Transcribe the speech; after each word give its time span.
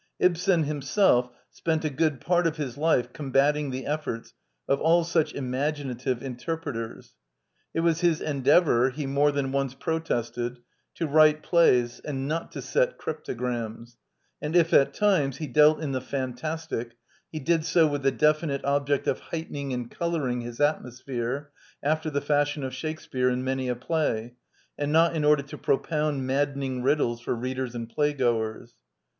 Ibsen 0.17 0.63
himself 0.63 1.29
spent 1.51 1.85
a 1.85 1.89
good 1.91 2.19
part 2.21 2.47
of 2.47 2.57
his 2.57 2.75
life 2.75 3.13
combating 3.13 3.69
the 3.69 3.85
efforts 3.85 4.33
of 4.67 4.81
all 4.81 5.03
such 5.03 5.31
imaginative 5.35 6.23
interpreters. 6.23 7.13
It 7.75 7.81
was 7.81 8.01
his 8.01 8.19
endeavor, 8.19 8.89
he 8.89 9.05
more 9.05 9.31
than 9.31 9.51
once 9.51 9.75
protested, 9.75 10.57
to 10.95 11.05
write 11.05 11.43
plays, 11.43 11.99
and 11.99 12.27
not 12.27 12.51
to 12.53 12.63
set 12.63 12.97
cryptograms, 12.97 13.97
and 14.41 14.55
if, 14.55 14.73
at 14.73 14.95
times, 14.95 15.37
he 15.37 15.47
_d(?.alt'" 15.47 15.53
<^bp^ 15.79 15.91
%t^fir, 16.33 16.93
hf. 16.93 16.93
^ 17.33 17.63
sn 17.63 17.91
with 17.91 18.03
ttie^Heflnrtft 18.03 18.61
object 18.63 19.05
of 19.05 19.19
heightening 19.19 19.71
an 19.71 19.83
d 19.83 19.95
coloring 19.95 20.41
his 20.41 20.57
atmospTiere, 20.57 21.49
after 21.83 22.09
""the 22.09 22.21
fashion 22.21 22.63
orShakespeare'Tn^many 22.63 23.69
a 23.69 23.75
play, 23.75 24.33
and 24.79 24.91
not 24.91 25.15
in 25.15 25.23
order 25.23 25.43
to 25.43 25.59
propound 25.59 26.25
maddening 26.25 26.81
riddles 26.81 27.21
for 27.21 27.35
readers 27.35 27.75
and 27.75 27.87
playgoers. 27.87 28.71